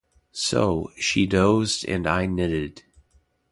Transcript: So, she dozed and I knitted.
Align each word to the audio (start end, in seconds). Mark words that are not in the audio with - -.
So, 0.33 0.89
she 0.97 1.27
dozed 1.27 1.85
and 1.87 2.07
I 2.07 2.25
knitted. 2.25 2.81